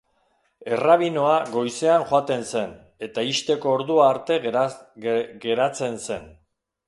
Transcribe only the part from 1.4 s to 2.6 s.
goizean joaten